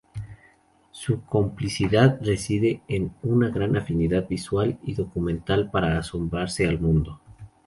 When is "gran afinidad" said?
3.49-4.27